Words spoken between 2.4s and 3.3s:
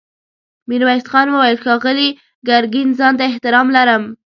ګرګين خان ته